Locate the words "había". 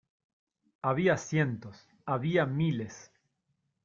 0.81-1.15, 2.07-2.47